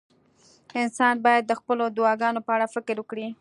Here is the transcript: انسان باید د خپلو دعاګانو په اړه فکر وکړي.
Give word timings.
انسان 0.81 1.15
باید 1.25 1.43
د 1.47 1.51
خپلو 1.59 1.83
دعاګانو 1.97 2.39
په 2.45 2.51
اړه 2.55 2.67
فکر 2.75 2.95
وکړي. 2.99 3.25